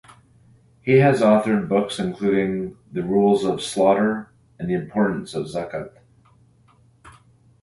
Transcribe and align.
He 0.81 0.93
has 0.93 1.21
authored 1.21 1.69
books 1.69 1.99
including 1.99 2.75
"The 2.91 3.03
Rules 3.03 3.45
of 3.45 3.61
Slaughter" 3.61 4.31
and 4.57 4.67
"The 4.67 4.73
Importance 4.73 5.35
of 5.35 5.45
Zakat". 5.45 5.91